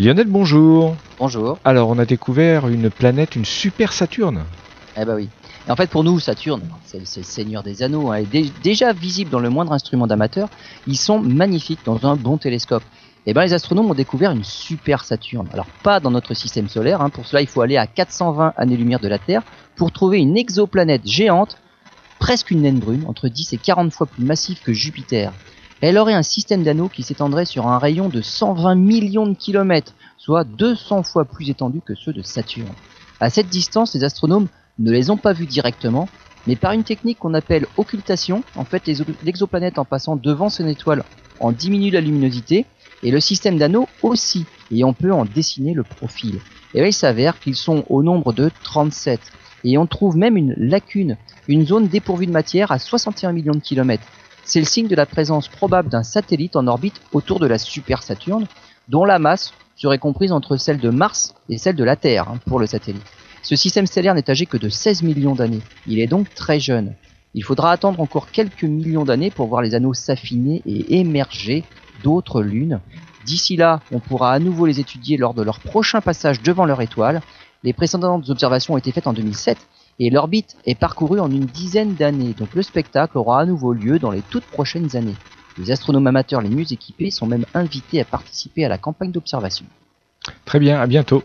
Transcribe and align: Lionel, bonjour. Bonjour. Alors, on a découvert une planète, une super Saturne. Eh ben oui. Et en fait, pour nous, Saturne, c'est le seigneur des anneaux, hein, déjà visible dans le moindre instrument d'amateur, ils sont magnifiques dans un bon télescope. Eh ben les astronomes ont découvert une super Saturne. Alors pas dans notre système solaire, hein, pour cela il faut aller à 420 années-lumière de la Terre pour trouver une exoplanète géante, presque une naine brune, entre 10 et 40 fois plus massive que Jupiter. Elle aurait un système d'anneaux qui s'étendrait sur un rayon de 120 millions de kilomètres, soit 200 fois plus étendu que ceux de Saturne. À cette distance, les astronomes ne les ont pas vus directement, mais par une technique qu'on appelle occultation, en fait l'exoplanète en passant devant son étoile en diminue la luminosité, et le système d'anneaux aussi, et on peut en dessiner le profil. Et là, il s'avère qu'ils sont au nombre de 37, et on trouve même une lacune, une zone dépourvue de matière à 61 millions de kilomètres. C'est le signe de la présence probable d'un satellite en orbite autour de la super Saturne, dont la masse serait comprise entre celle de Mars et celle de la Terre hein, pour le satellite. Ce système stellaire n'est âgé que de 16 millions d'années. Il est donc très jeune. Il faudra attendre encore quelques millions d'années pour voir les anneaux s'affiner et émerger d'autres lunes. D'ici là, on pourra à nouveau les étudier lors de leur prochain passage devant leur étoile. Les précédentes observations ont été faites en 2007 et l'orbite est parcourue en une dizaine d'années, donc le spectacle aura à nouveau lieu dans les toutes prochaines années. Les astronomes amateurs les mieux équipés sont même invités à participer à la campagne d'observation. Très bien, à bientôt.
Lionel, 0.00 0.28
bonjour. 0.28 0.96
Bonjour. 1.18 1.58
Alors, 1.62 1.90
on 1.90 1.98
a 1.98 2.06
découvert 2.06 2.68
une 2.68 2.88
planète, 2.88 3.36
une 3.36 3.44
super 3.44 3.92
Saturne. 3.92 4.44
Eh 4.96 5.04
ben 5.04 5.14
oui. 5.14 5.28
Et 5.68 5.70
en 5.70 5.76
fait, 5.76 5.90
pour 5.90 6.04
nous, 6.04 6.18
Saturne, 6.18 6.62
c'est 6.86 6.98
le 6.98 7.04
seigneur 7.04 7.62
des 7.62 7.82
anneaux, 7.82 8.10
hein, 8.10 8.22
déjà 8.62 8.94
visible 8.94 9.28
dans 9.28 9.40
le 9.40 9.50
moindre 9.50 9.74
instrument 9.74 10.06
d'amateur, 10.06 10.48
ils 10.86 10.96
sont 10.96 11.20
magnifiques 11.20 11.80
dans 11.84 12.06
un 12.06 12.16
bon 12.16 12.38
télescope. 12.38 12.82
Eh 13.26 13.34
ben 13.34 13.42
les 13.42 13.52
astronomes 13.52 13.90
ont 13.90 13.94
découvert 13.94 14.30
une 14.30 14.42
super 14.42 15.04
Saturne. 15.04 15.48
Alors 15.52 15.66
pas 15.82 16.00
dans 16.00 16.10
notre 16.10 16.32
système 16.32 16.70
solaire, 16.70 17.02
hein, 17.02 17.10
pour 17.10 17.26
cela 17.26 17.42
il 17.42 17.46
faut 17.46 17.60
aller 17.60 17.76
à 17.76 17.86
420 17.86 18.54
années-lumière 18.56 19.00
de 19.00 19.08
la 19.08 19.18
Terre 19.18 19.42
pour 19.76 19.92
trouver 19.92 20.16
une 20.16 20.38
exoplanète 20.38 21.06
géante, 21.06 21.58
presque 22.18 22.50
une 22.50 22.62
naine 22.62 22.78
brune, 22.78 23.04
entre 23.06 23.28
10 23.28 23.52
et 23.52 23.58
40 23.58 23.92
fois 23.92 24.06
plus 24.06 24.24
massive 24.24 24.62
que 24.62 24.72
Jupiter. 24.72 25.30
Elle 25.80 25.96
aurait 25.96 26.14
un 26.14 26.22
système 26.22 26.62
d'anneaux 26.62 26.88
qui 26.88 27.02
s'étendrait 27.02 27.46
sur 27.46 27.66
un 27.66 27.78
rayon 27.78 28.08
de 28.08 28.20
120 28.20 28.74
millions 28.74 29.26
de 29.26 29.34
kilomètres, 29.34 29.94
soit 30.18 30.44
200 30.44 31.02
fois 31.04 31.24
plus 31.24 31.48
étendu 31.48 31.80
que 31.80 31.94
ceux 31.94 32.12
de 32.12 32.22
Saturne. 32.22 32.74
À 33.18 33.30
cette 33.30 33.48
distance, 33.48 33.94
les 33.94 34.04
astronomes 34.04 34.48
ne 34.78 34.90
les 34.90 35.10
ont 35.10 35.16
pas 35.16 35.32
vus 35.32 35.46
directement, 35.46 36.08
mais 36.46 36.56
par 36.56 36.72
une 36.72 36.84
technique 36.84 37.18
qu'on 37.18 37.34
appelle 37.34 37.66
occultation, 37.76 38.42
en 38.56 38.64
fait 38.64 38.90
l'exoplanète 39.22 39.78
en 39.78 39.84
passant 39.84 40.16
devant 40.16 40.50
son 40.50 40.66
étoile 40.66 41.04
en 41.38 41.52
diminue 41.52 41.90
la 41.90 42.02
luminosité, 42.02 42.66
et 43.02 43.10
le 43.10 43.20
système 43.20 43.56
d'anneaux 43.56 43.88
aussi, 44.02 44.44
et 44.70 44.84
on 44.84 44.92
peut 44.92 45.12
en 45.12 45.24
dessiner 45.24 45.72
le 45.72 45.82
profil. 45.82 46.40
Et 46.74 46.80
là, 46.80 46.88
il 46.88 46.92
s'avère 46.92 47.40
qu'ils 47.40 47.56
sont 47.56 47.84
au 47.88 48.02
nombre 48.02 48.34
de 48.34 48.50
37, 48.62 49.20
et 49.64 49.78
on 49.78 49.86
trouve 49.86 50.18
même 50.18 50.36
une 50.36 50.54
lacune, 50.58 51.16
une 51.48 51.66
zone 51.66 51.88
dépourvue 51.88 52.26
de 52.26 52.32
matière 52.32 52.70
à 52.70 52.78
61 52.78 53.32
millions 53.32 53.54
de 53.54 53.60
kilomètres. 53.60 54.06
C'est 54.44 54.60
le 54.60 54.66
signe 54.66 54.88
de 54.88 54.96
la 54.96 55.06
présence 55.06 55.48
probable 55.48 55.88
d'un 55.88 56.02
satellite 56.02 56.56
en 56.56 56.66
orbite 56.66 57.00
autour 57.12 57.38
de 57.38 57.46
la 57.46 57.58
super 57.58 58.02
Saturne, 58.02 58.46
dont 58.88 59.04
la 59.04 59.18
masse 59.18 59.52
serait 59.76 59.98
comprise 59.98 60.32
entre 60.32 60.56
celle 60.56 60.78
de 60.78 60.90
Mars 60.90 61.34
et 61.48 61.58
celle 61.58 61.76
de 61.76 61.84
la 61.84 61.96
Terre 61.96 62.28
hein, 62.28 62.38
pour 62.46 62.58
le 62.58 62.66
satellite. 62.66 63.04
Ce 63.42 63.56
système 63.56 63.86
stellaire 63.86 64.14
n'est 64.14 64.30
âgé 64.30 64.46
que 64.46 64.58
de 64.58 64.68
16 64.68 65.02
millions 65.02 65.34
d'années. 65.34 65.62
Il 65.86 65.98
est 66.00 66.06
donc 66.06 66.34
très 66.34 66.60
jeune. 66.60 66.94
Il 67.34 67.44
faudra 67.44 67.72
attendre 67.72 68.00
encore 68.00 68.30
quelques 68.30 68.64
millions 68.64 69.04
d'années 69.04 69.30
pour 69.30 69.46
voir 69.46 69.62
les 69.62 69.74
anneaux 69.74 69.94
s'affiner 69.94 70.62
et 70.66 70.98
émerger 70.98 71.64
d'autres 72.02 72.42
lunes. 72.42 72.80
D'ici 73.24 73.56
là, 73.56 73.80
on 73.92 74.00
pourra 74.00 74.32
à 74.32 74.38
nouveau 74.38 74.66
les 74.66 74.80
étudier 74.80 75.16
lors 75.16 75.34
de 75.34 75.42
leur 75.42 75.60
prochain 75.60 76.00
passage 76.00 76.42
devant 76.42 76.64
leur 76.64 76.82
étoile. 76.82 77.22
Les 77.62 77.72
précédentes 77.72 78.28
observations 78.28 78.74
ont 78.74 78.78
été 78.78 78.90
faites 78.92 79.06
en 79.06 79.12
2007 79.12 79.58
et 80.00 80.08
l'orbite 80.08 80.56
est 80.64 80.74
parcourue 80.74 81.20
en 81.20 81.30
une 81.30 81.46
dizaine 81.46 81.94
d'années, 81.94 82.34
donc 82.38 82.48
le 82.54 82.62
spectacle 82.62 83.18
aura 83.18 83.42
à 83.42 83.44
nouveau 83.44 83.74
lieu 83.74 83.98
dans 83.98 84.10
les 84.10 84.22
toutes 84.22 84.46
prochaines 84.46 84.96
années. 84.96 85.18
Les 85.58 85.70
astronomes 85.70 86.06
amateurs 86.06 86.40
les 86.40 86.48
mieux 86.48 86.72
équipés 86.72 87.10
sont 87.10 87.26
même 87.26 87.44
invités 87.52 88.00
à 88.00 88.06
participer 88.06 88.64
à 88.64 88.70
la 88.70 88.78
campagne 88.78 89.12
d'observation. 89.12 89.66
Très 90.46 90.58
bien, 90.58 90.80
à 90.80 90.86
bientôt. 90.86 91.22